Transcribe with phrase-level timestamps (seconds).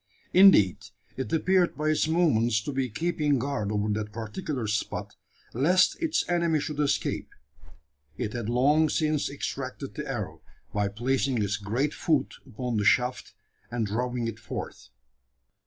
[0.33, 0.79] Indeed,
[1.15, 5.13] it appeared by its movements to be keeping guard over that particular spot,
[5.53, 7.29] lest its enemy should escape.
[8.17, 10.41] It had long since extracted the arrow,
[10.73, 13.35] by placing its great foot upon the shaft,
[13.69, 14.89] and drawing it forth.